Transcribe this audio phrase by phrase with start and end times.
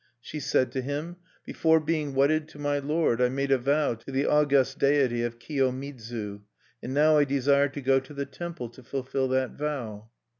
[0.19, 4.11] She said to him: "Before being wedded to my lord, I made a vow to
[4.11, 6.41] the August Deity of Kiyomidzu;
[6.81, 10.09] and now I desire to go to the temple to fulfill that vow."